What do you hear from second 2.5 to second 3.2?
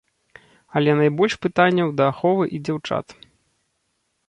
і дзяўчат.